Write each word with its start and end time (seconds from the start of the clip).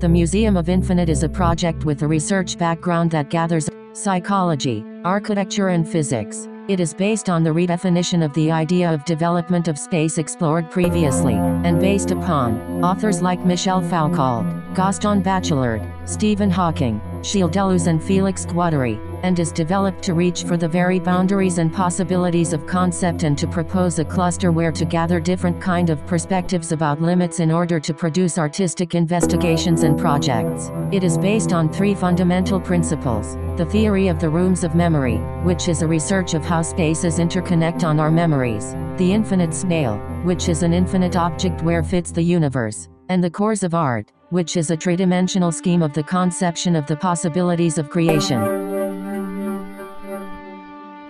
The 0.00 0.08
Museum 0.08 0.56
of 0.56 0.68
Infinite 0.68 1.08
is 1.08 1.24
a 1.24 1.28
project 1.28 1.84
with 1.84 2.02
a 2.02 2.06
research 2.06 2.56
background 2.56 3.10
that 3.10 3.30
gathers 3.30 3.68
psychology, 3.94 4.84
architecture 5.04 5.68
and 5.68 5.88
physics. 5.88 6.48
It 6.68 6.80
is 6.80 6.92
based 6.92 7.30
on 7.30 7.44
the 7.44 7.48
redefinition 7.50 8.22
of 8.22 8.30
the 8.34 8.50
idea 8.50 8.92
of 8.92 9.02
development 9.06 9.68
of 9.68 9.78
space 9.78 10.18
explored 10.18 10.70
previously, 10.70 11.32
and 11.32 11.80
based 11.80 12.10
upon 12.10 12.84
authors 12.84 13.22
like 13.22 13.42
Michel 13.42 13.80
Foucault, 13.80 14.44
Gaston 14.74 15.22
Bachelard, 15.22 15.80
Stephen 16.06 16.50
Hawking, 16.50 17.00
Gilles 17.22 17.48
Deleuze 17.48 17.86
and 17.86 18.04
Felix 18.04 18.44
Guattari, 18.44 18.98
and 19.22 19.38
is 19.38 19.52
developed 19.52 20.02
to 20.02 20.14
reach 20.14 20.44
for 20.44 20.56
the 20.56 20.68
very 20.68 20.98
boundaries 20.98 21.58
and 21.58 21.72
possibilities 21.72 22.52
of 22.52 22.66
concept 22.66 23.22
and 23.22 23.36
to 23.38 23.46
propose 23.46 23.98
a 23.98 24.04
cluster 24.04 24.52
where 24.52 24.72
to 24.72 24.84
gather 24.84 25.20
different 25.20 25.60
kind 25.60 25.90
of 25.90 26.04
perspectives 26.06 26.72
about 26.72 27.00
limits 27.00 27.40
in 27.40 27.50
order 27.50 27.80
to 27.80 27.92
produce 27.92 28.38
artistic 28.38 28.94
investigations 28.94 29.82
and 29.82 29.98
projects. 29.98 30.70
It 30.92 31.04
is 31.04 31.18
based 31.18 31.52
on 31.52 31.72
three 31.72 31.94
fundamental 31.94 32.60
principles. 32.60 33.36
The 33.56 33.66
theory 33.66 34.08
of 34.08 34.20
the 34.20 34.30
rooms 34.30 34.64
of 34.64 34.74
memory, 34.74 35.16
which 35.44 35.68
is 35.68 35.82
a 35.82 35.86
research 35.86 36.34
of 36.34 36.44
how 36.44 36.62
spaces 36.62 37.18
interconnect 37.18 37.84
on 37.84 37.98
our 37.98 38.10
memories. 38.10 38.72
The 38.98 39.12
infinite 39.12 39.54
snail, 39.54 39.96
which 40.24 40.48
is 40.48 40.62
an 40.62 40.72
infinite 40.72 41.16
object 41.16 41.62
where 41.62 41.82
fits 41.82 42.12
the 42.12 42.22
universe. 42.22 42.88
And 43.08 43.24
the 43.24 43.30
cores 43.30 43.62
of 43.62 43.74
art, 43.74 44.12
which 44.30 44.56
is 44.56 44.70
a 44.70 44.76
three-dimensional 44.76 45.52
scheme 45.52 45.82
of 45.82 45.94
the 45.94 46.02
conception 46.02 46.76
of 46.76 46.86
the 46.86 46.96
possibilities 46.96 47.78
of 47.78 47.88
creation. 47.88 48.77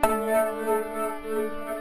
Thank 0.00 1.24
you. 1.26 1.77